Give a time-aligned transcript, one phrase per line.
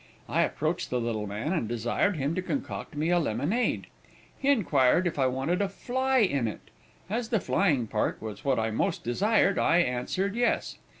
[0.27, 3.85] I approached the little man, and desired him to concoct me a lemonade.
[4.39, 6.71] He inquired if I wanted a 'fly' in it.
[7.07, 10.79] As the flying part was what I most desired, I answered yes.